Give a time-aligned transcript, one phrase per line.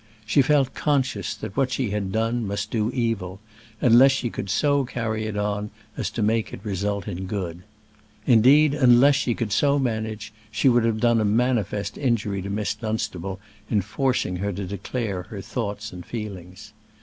[0.25, 3.39] She felt conscious that what she had done must do evil,
[3.79, 7.61] unless she could so carry it on as to make it result in good.
[8.25, 12.73] Indeed, unless she could so manage, she would have done a manifest injury to Miss
[12.73, 16.73] Dunstable in forcing her to declare her thoughts and feelings.